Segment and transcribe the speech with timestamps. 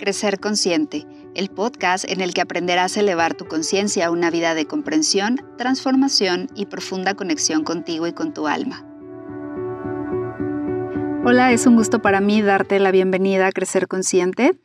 [0.00, 4.54] Crecer Consciente, el podcast en el que aprenderás a elevar tu conciencia a una vida
[4.54, 8.82] de comprensión, transformación y profunda conexión contigo y con tu alma.
[11.26, 14.58] Hola, es un gusto para mí darte la bienvenida a Crecer Consciente,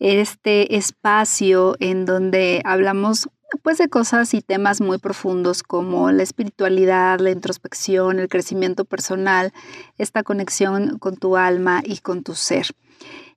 [0.00, 3.30] este espacio en donde hablamos
[3.62, 9.54] pues de cosas y temas muy profundos como la espiritualidad, la introspección, el crecimiento personal,
[9.96, 12.66] esta conexión con tu alma y con tu ser.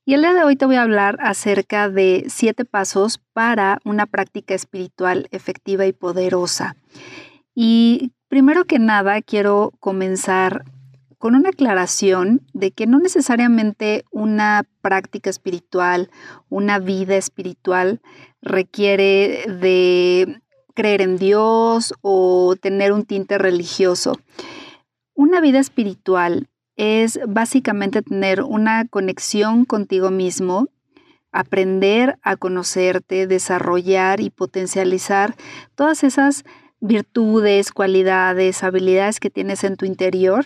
[0.07, 4.05] Y el día de hoy te voy a hablar acerca de siete pasos para una
[4.05, 6.77] práctica espiritual efectiva y poderosa.
[7.53, 10.63] Y primero que nada quiero comenzar
[11.17, 16.09] con una aclaración de que no necesariamente una práctica espiritual,
[16.47, 17.99] una vida espiritual
[18.41, 20.39] requiere de
[20.73, 24.17] creer en Dios o tener un tinte religioso.
[25.15, 30.69] Una vida espiritual es básicamente tener una conexión contigo mismo,
[31.31, 35.35] aprender a conocerte, desarrollar y potencializar
[35.75, 36.45] todas esas
[36.79, 40.45] virtudes, cualidades, habilidades que tienes en tu interior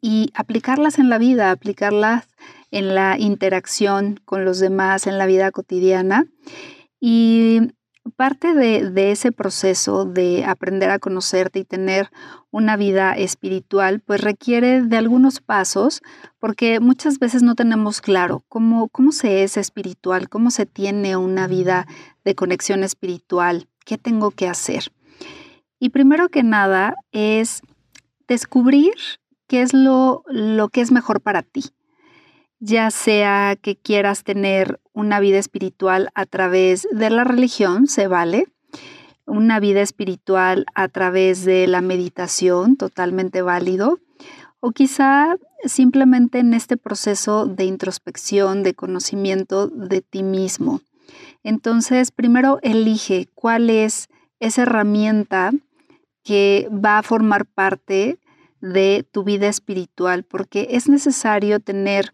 [0.00, 2.26] y aplicarlas en la vida, aplicarlas
[2.70, 6.26] en la interacción con los demás, en la vida cotidiana.
[7.00, 7.72] Y
[8.10, 12.10] parte de, ese proceso de aprender a conocerte y tener
[12.50, 16.02] una vida espiritual, pues requiere de algunos pasos,
[16.38, 21.46] porque muchas veces no tenemos claro cómo, cómo se es espiritual, cómo se tiene una
[21.46, 21.86] vida
[22.24, 24.92] de conexión espiritual, qué tengo que hacer.
[25.78, 27.62] Y primero que nada es
[28.26, 28.94] descubrir
[29.46, 31.64] qué es lo, lo que es mejor para ti
[32.60, 38.46] ya sea que quieras tener una vida espiritual a través de la religión, se vale,
[39.26, 44.00] una vida espiritual a través de la meditación, totalmente válido,
[44.60, 50.80] o quizá simplemente en este proceso de introspección, de conocimiento de ti mismo.
[51.44, 54.08] Entonces, primero elige cuál es
[54.40, 55.52] esa herramienta
[56.24, 58.18] que va a formar parte
[58.60, 62.12] de tu vida espiritual, porque es necesario tener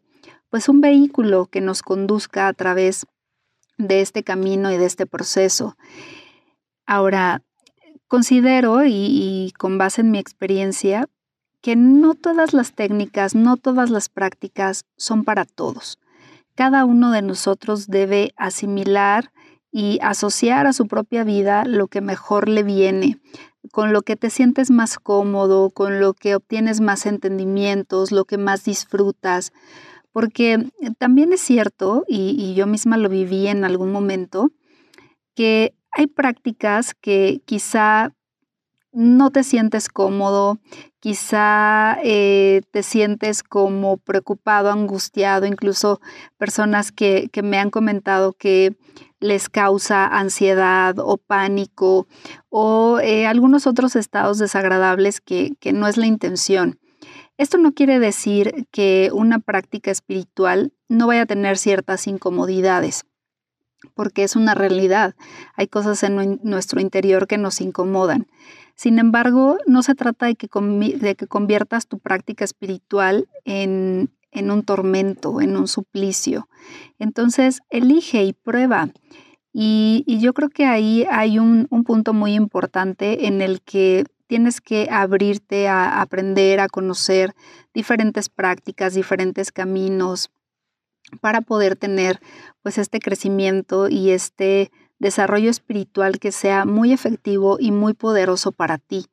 [0.54, 3.06] pues un vehículo que nos conduzca a través
[3.76, 5.76] de este camino y de este proceso.
[6.86, 7.42] Ahora,
[8.06, 11.08] considero y, con base en mi experiencia
[11.60, 15.98] que no todas las técnicas, no todas las prácticas son para todos.
[16.54, 19.32] Cada uno de nosotros debe asimilar
[19.72, 23.18] y asociar a su propia vida lo que mejor le viene,
[23.72, 28.38] con lo que te sientes más cómodo, con lo que obtienes más entendimientos, lo que
[28.38, 29.52] más disfrutas,
[30.14, 34.52] porque también es cierto, y, yo misma lo viví en algún momento,
[35.34, 38.14] que hay prácticas que quizá
[38.92, 40.60] no te sientes cómodo,
[41.00, 46.00] quizá eh, te sientes como preocupado, angustiado, incluso
[46.38, 48.76] personas que, me han comentado que
[49.18, 52.06] les causa ansiedad o pánico
[52.50, 56.78] o eh, algunos otros estados desagradables que, que no es la intención.
[57.36, 63.04] Esto no quiere decir que una práctica espiritual no vaya a tener ciertas incomodidades,
[63.94, 65.14] porque es una realidad.
[65.56, 68.28] Hay cosas en nuestro interior que nos incomodan.
[68.76, 75.56] Sin embargo, no se trata de que, conviertas tu práctica espiritual en, un tormento, en
[75.56, 76.48] un suplicio.
[76.98, 78.90] Entonces, elige y prueba.
[79.52, 84.60] Y, yo creo que ahí hay un, un punto muy importante en el que tienes
[84.60, 87.34] que abrirte a aprender, a conocer
[87.72, 90.30] diferentes prácticas, diferentes caminos
[91.20, 92.20] para poder tener
[92.62, 98.78] pues este crecimiento y este desarrollo espiritual que sea muy efectivo y muy poderoso para
[98.78, 99.06] ti.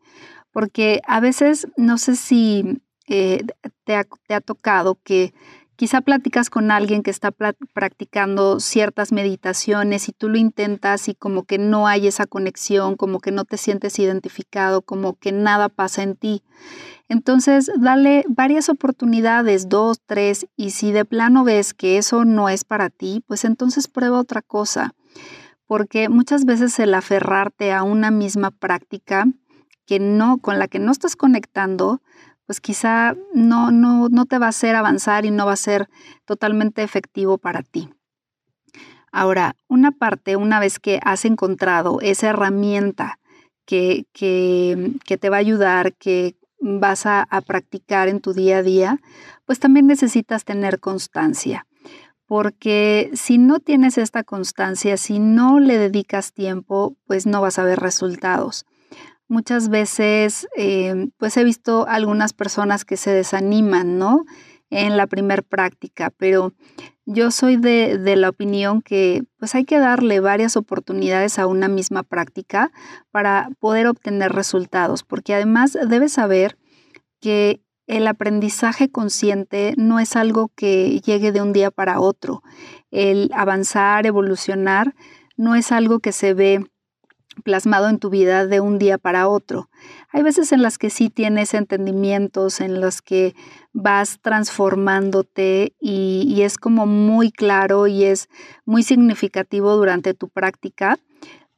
[0.52, 3.46] Porque a veces, no sé si eh,
[3.84, 5.34] te, te ha tocado que
[5.82, 11.42] Quizá platicas con alguien que está practicando ciertas meditaciones y tú lo intentas y como
[11.42, 16.04] que no hay esa conexión, como que no te sientes identificado, como que nada pasa
[16.04, 16.44] en ti.
[17.10, 22.64] Entonces, dale varias oportunidades, dos, tres, y si de plano ves que eso no es
[22.64, 24.94] para ti, pues entonces prueba otra cosa.
[25.66, 29.26] Porque muchas veces el aferrarte a una misma práctica
[29.88, 32.04] que no, con la que no estás conectando,
[32.52, 35.88] pues quizá no, no, no te va a hacer avanzar y no va a ser
[36.26, 37.88] totalmente efectivo para ti.
[39.10, 43.20] Ahora, una parte, una vez que has encontrado esa herramienta
[43.66, 48.58] que, que, que te va a ayudar, que vas a, a, practicar en tu día
[48.58, 49.00] a día,
[49.46, 51.66] pues también necesitas tener constancia.
[52.26, 57.64] Porque si no tienes esta constancia, si no le dedicas tiempo, pues no vas a
[57.64, 58.66] ver resultados.
[59.32, 64.26] Muchas veces, em, pues he visto algunas personas que se desaniman, ¿no?
[64.70, 66.54] en la primer práctica, pero
[67.06, 71.70] yo soy de, de, la opinión que pues hay que darle varias oportunidades a una
[71.70, 72.72] misma práctica
[73.12, 76.58] para poder obtener resultados, porque además debes saber
[77.22, 82.44] que el aprendizaje consciente no es algo que llegue de un día para otro.
[82.92, 84.94] El avanzar, evolucionar,
[85.38, 86.71] no es algo que se ve
[87.42, 89.70] plasmado en tu vida de un día para otro.
[90.12, 93.36] Hay veces en las que sí tienes entendimientos, en los que
[93.74, 98.30] vas transformándote y, y, es como muy claro y es
[98.66, 100.98] muy significativo durante tu práctica,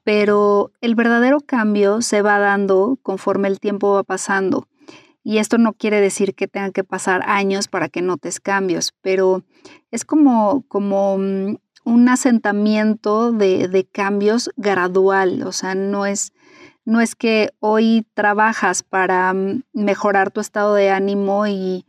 [0.03, 4.67] pero el verdadero cambio se va dando conforme el tiempo va pasando.
[5.23, 9.43] Y esto no quiere decir que tengan que pasar años para que notes cambios, pero
[9.89, 16.33] es como, como mm, un asentamiento de, cambios gradual, o sea, no es,
[16.85, 21.85] no es que hoy trabajas para mm, mejorar tu estado de ánimo y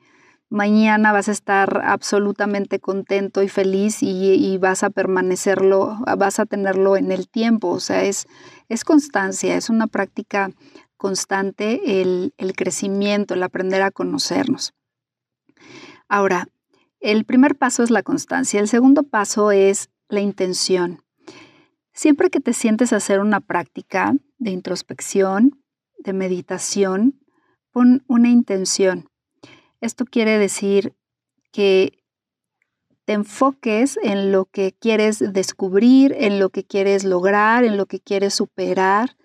[0.48, 6.96] mañana vas a estar absolutamente contento y feliz y, vas a permanecerlo, vas a tenerlo
[6.96, 8.26] en el tiempo, o sea, es,
[8.68, 10.50] es constancia, es una práctica
[10.96, 14.72] constante el, crecimiento, el aprender a conocernos.
[16.08, 16.48] Ahora,
[17.04, 21.02] el primer paso es la constancia, el segundo paso es la intención.
[21.92, 25.62] Siempre que te sientes a hacer una práctica de introspección,
[25.98, 27.20] de meditación,
[27.72, 29.10] pon una intención.
[29.80, 30.94] Esto quiere decir
[31.52, 32.02] que
[33.04, 38.00] te enfoques en lo que quieres descubrir, en lo que quieres lograr, en lo que
[38.00, 39.16] quieres superar,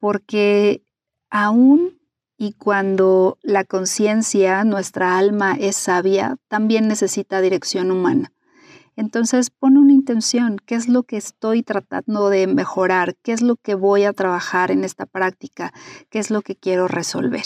[0.00, 0.82] porque
[1.30, 1.97] Aún
[2.40, 8.32] y cuando la conciencia, nuestra alma es sabia, también necesita dirección humana.
[8.94, 13.16] Entonces pon una intención, ¿qué es lo que estoy tratando de mejorar?
[13.22, 15.72] ¿Qué es lo que voy a trabajar en esta práctica?
[16.10, 17.44] ¿Qué es lo que quiero resolver?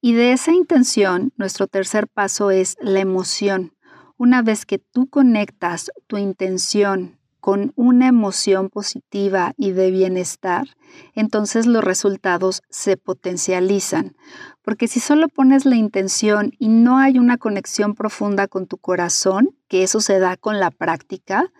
[0.00, 3.76] Y de esa intención, nuestro tercer paso es la emoción.
[4.16, 10.68] Una vez que tú conectas tu intención con una emoción positiva y de bienestar,
[11.14, 14.14] entonces los resultados se potencializan.
[14.62, 19.56] Porque si solo pones la intención y no hay una conexión profunda con tu corazón,
[19.68, 21.50] que eso se da con la práctica,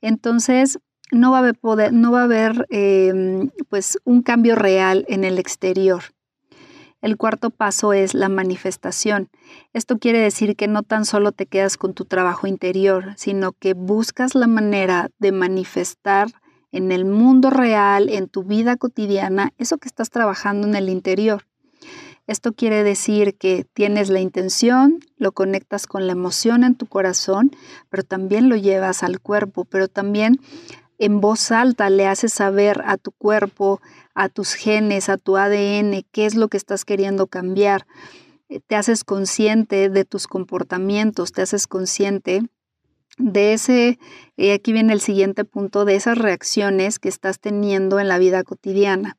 [0.00, 0.78] entonces
[1.10, 5.24] no va a haber, poder, no va a haber em, pues un cambio real en
[5.24, 6.02] el exterior.
[7.00, 9.28] El cuarto paso es la manifestación.
[9.72, 13.74] Esto quiere decir que no tan solo te quedas con tu trabajo interior, sino que
[13.74, 16.28] buscas la manera de manifestar
[16.72, 21.44] en el mundo real, en tu vida cotidiana, eso que estás trabajando en el interior.
[22.26, 27.52] Esto quiere decir que tienes la intención, lo conectas con la emoción en tu corazón,
[27.88, 30.38] pero también lo llevas al cuerpo, pero también
[30.98, 33.80] en voz alta le haces saber a tu cuerpo,
[34.18, 37.86] a tus genes, a tu ADN, qué es lo que estás queriendo cambiar.
[38.48, 42.42] Eh, te haces consciente de tus comportamientos, te haces consciente
[43.16, 43.98] de ese,
[44.36, 48.42] y aquí viene el siguiente punto, de esas reacciones que estás teniendo en la vida
[48.42, 49.16] cotidiana.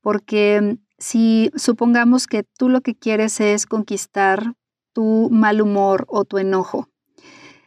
[0.00, 4.54] Porque si supongamos que tú lo que quieres es conquistar
[4.94, 6.88] tu mal humor o tu enojo,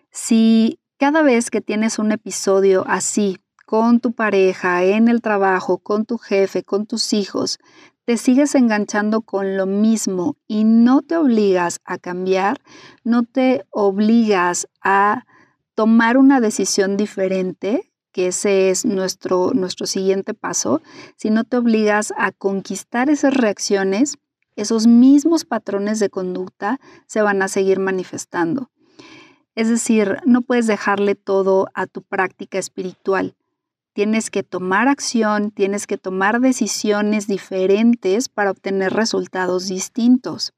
[0.09, 3.37] si cada vez que tienes un episodio así,
[3.73, 7.57] con tu pareja, en el trabajo, con tu jefe, con tus hijos,
[8.05, 12.61] te sigues enganchando con lo mismo y no te obligas a cambiar,
[13.03, 15.25] no te obligas a
[15.73, 20.83] tomar una decisión diferente, que ese es nuestro, nuestro siguiente paso,
[21.15, 24.19] si no te obligas a conquistar esas reacciones,
[24.55, 28.69] esos mismos patrones de conducta se van a seguir manifestando.
[29.55, 33.35] Es decir, no puedes dejarle todo a tu práctica espiritual
[33.93, 40.53] tienes que tomar acción, tienes que tomar decisiones diferentes para obtener resultados distintos.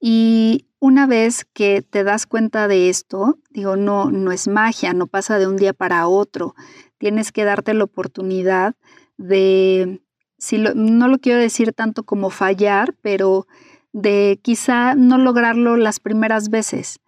[0.00, 5.06] Y una vez que te das cuenta de esto, digo, no, no es magia, no
[5.06, 6.54] pasa de un día para otro.
[6.98, 8.74] Tienes que darte la oportunidad
[9.16, 10.02] de,
[10.38, 13.46] si no lo quiero decir tanto como fallar, pero
[13.92, 17.00] de quizá no lograrlo las primeras veces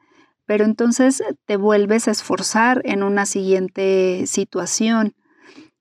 [0.49, 5.15] pero entonces te vuelves a esforzar en una siguiente situación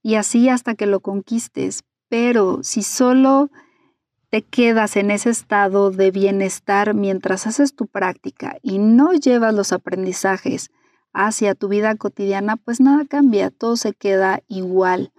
[0.04, 1.86] y así hasta que lo conquistes.
[2.10, 3.50] Pero si solo
[4.30, 9.72] te quedas en ese estado de bienestar mientras haces tu práctica y no llevas los
[9.72, 10.70] aprendizajes
[11.14, 15.14] hacia tu vida cotidiana, pues nada cambia, todo se queda igual.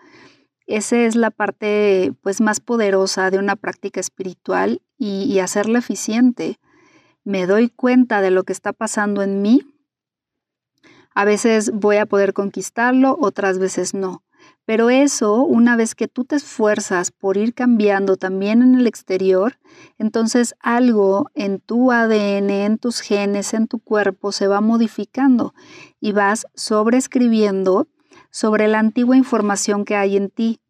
[0.66, 6.58] Esa es la parte pues más poderosa de una práctica espiritual y, y hacerla eficiente
[7.28, 9.60] me doy cuenta de lo que está pasando en mí,
[11.14, 14.22] a veces voy a poder conquistarlo, otras veces no.
[14.64, 19.58] Pero eso, una vez que tú te esfuerzas por ir cambiando también en el exterior,
[19.98, 25.52] entonces algo en tu ADN, en tus genes, en tu cuerpo se va modificando
[26.00, 27.88] y vas sobreescribiendo
[28.30, 30.60] sobre la antigua información que hay en ti.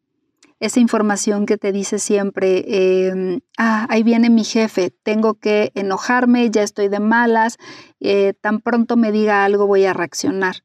[0.59, 6.49] Esa información que te dice siempre, em, ah, ahí viene mi jefe, tengo que enojarme,
[6.51, 7.57] ya estoy de malas,
[7.99, 10.63] eh, tan pronto me diga algo voy a reaccionar.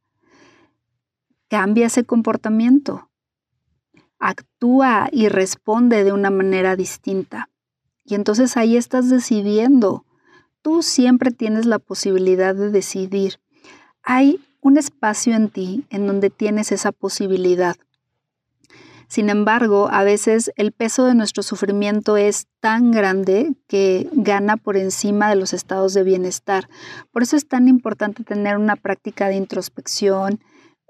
[1.49, 3.09] Cambia ese comportamiento
[4.25, 7.51] actúa y responde de una manera distinta.
[8.05, 10.07] Y entonces ahí estás decidiendo.
[10.63, 13.35] Tú siempre tienes la posibilidad de decidir.
[14.03, 17.77] Hay un espacio en ti en donde tienes esa posibilidad.
[19.09, 24.77] Sin embargo, a veces el peso de nuestro sufrimiento es tan grande que gana por
[24.77, 26.69] encima de los estados de bienestar.
[27.13, 30.41] Por eso es tan importante tener una práctica de introspección,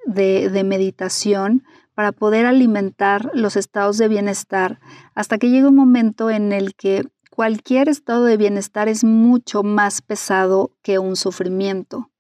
[0.07, 4.81] de, meditación, para poder alimentar los estados de bienestar
[5.15, 10.03] hasta que llegue un momento en el que cualquier estado de bienestar es mucho más
[10.03, 12.11] pesado que un sufrimiento.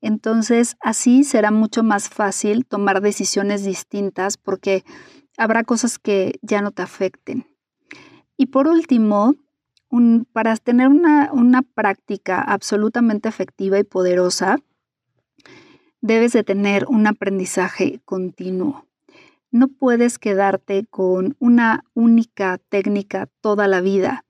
[0.00, 4.84] Entonces así será mucho más fácil tomar decisiones distintas porque
[5.36, 7.46] habrá cosas que ya no te afecten.
[8.36, 9.34] Y por último,
[10.32, 14.58] para tener una, una práctica absolutamente efectiva y poderosa,
[16.00, 18.86] debes de tener un aprendizaje continuo.
[19.50, 24.24] No puedes quedarte con una única técnica toda la vida.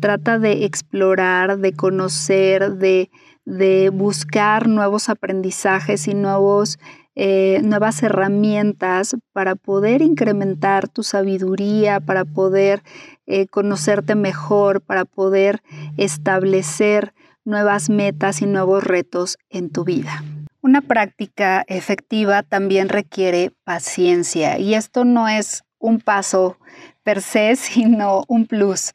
[0.00, 3.10] Trata de explorar, de conocer, de,
[3.44, 6.78] buscar nuevos aprendizajes y nuevos,
[7.14, 12.82] eh, nuevas herramientas para poder incrementar tu sabiduría, para poder
[13.26, 15.62] eh, conocerte mejor, para poder
[15.96, 20.22] establecer nuevas metas y nuevos retos en tu vida.
[20.60, 26.56] Una práctica efectiva también requiere paciencia y esto no es un paso
[27.02, 28.92] per se, sino un plus.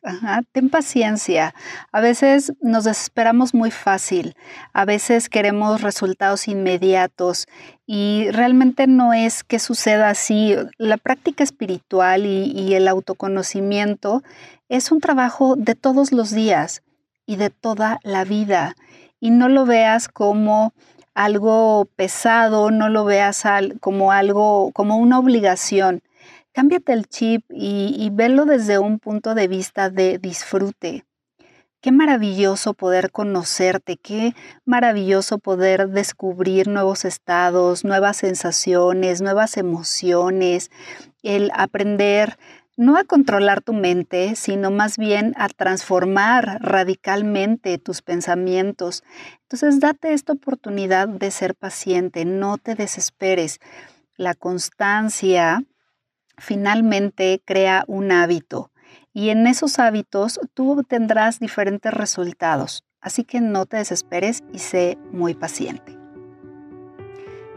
[0.52, 1.54] Ten paciencia.
[1.92, 4.36] A veces nos desesperamos muy fácil,
[4.74, 7.48] a veces queremos resultados inmediatos
[7.86, 10.56] y realmente no es que suceda así.
[10.78, 14.24] La práctica espiritual y, y el autoconocimiento
[14.70, 16.84] es un trabajo de todos los días
[17.26, 18.76] y de toda la vida
[19.20, 20.74] y no lo veas como
[21.14, 23.44] algo pesado, no lo veas
[23.80, 26.02] como algo, como una obligación.
[26.58, 31.06] Cámbiate el chip y, y velo desde un punto de vista de disfrute.
[31.82, 34.34] Qué maravilloso poder conocerte, qué
[34.66, 40.72] maravilloso poder descubrir nuevos estados, nuevas sensaciones, nuevas emociones,
[41.22, 42.40] el aprender
[42.76, 49.04] no a controlar tu mente, sino más bien a transformar radicalmente tus pensamientos.
[49.44, 53.60] Entonces, date esta oportunidad de ser paciente, no te desesperes.
[54.16, 55.64] La constancia
[56.38, 58.72] finalmente crea un hábito
[59.14, 62.84] y en esos hábitos tú obtendrás diferentes resultados.
[63.02, 65.98] Así que no te desesperes y sé muy paciente.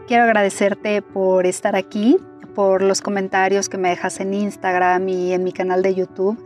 [0.07, 2.17] Quiero agradecerte por estar aquí,
[2.55, 6.43] por los comentarios que me dejas en Instagram y en mi canal de YouTube.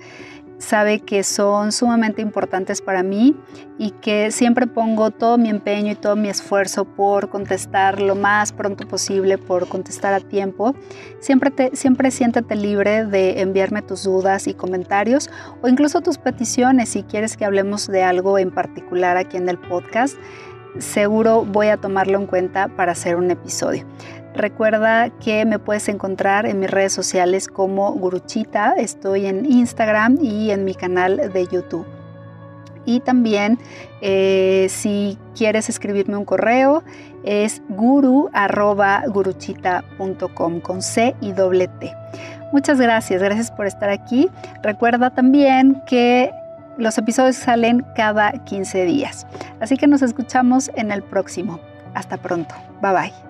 [0.58, 3.36] Sabe que son sumamente importantes para mí
[3.78, 8.54] y que siempre pongo todo mi empeño y todo mi esfuerzo por contestar lo más
[8.54, 10.74] pronto posible, por contestar a tiempo.
[11.20, 15.30] Siempre, te, siempre siéntete libre de enviarme tus dudas y comentarios
[15.62, 19.58] o incluso tus peticiones si quieres que hablemos de algo en particular aquí en el
[19.58, 20.18] podcast
[20.80, 23.86] seguro voy a tomarlo en cuenta para hacer un episodio.
[24.36, 28.74] Recuerda que me puedes encontrar en mis redes sociales como Guruchita.
[28.78, 31.86] Estoy en Instagram y en mi canal de YouTube.
[32.86, 33.58] Y también
[34.02, 36.84] eh, si quieres escribirme un correo
[37.24, 41.94] es guru.guruchita.com con C y doble T.
[42.52, 44.30] Muchas gracias, gracias por estar aquí.
[44.62, 46.30] Recuerda también que
[46.78, 49.26] los episodios salen cada 15 días.
[49.60, 51.60] Así que nos escuchamos en el próximo.
[51.94, 52.54] Hasta pronto.
[52.82, 53.25] Bye bye.